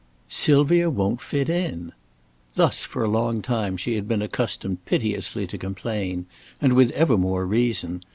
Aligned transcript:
"Sylvia 0.29 0.89
won't 0.89 1.21
fit 1.21 1.47
in." 1.47 1.91
Thus 2.55 2.83
for 2.85 3.03
a 3.03 3.07
long 3.07 3.43
time 3.43 3.77
she 3.77 3.93
had 3.93 4.07
been 4.07 4.23
accustomed 4.23 4.83
piteously 4.85 5.45
to 5.45 5.59
complain; 5.59 6.25
and 6.59 6.73
with 6.73 6.89
ever 6.93 7.19
more 7.19 7.45
reason. 7.45 8.01